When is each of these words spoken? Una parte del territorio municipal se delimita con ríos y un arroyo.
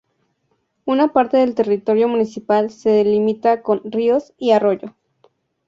Una 0.83 1.13
parte 1.13 1.37
del 1.37 1.53
territorio 1.53 2.07
municipal 2.07 2.71
se 2.71 2.89
delimita 2.89 3.61
con 3.61 3.81
ríos 3.91 4.33
y 4.39 4.49
un 4.49 4.55
arroyo. 4.55 4.95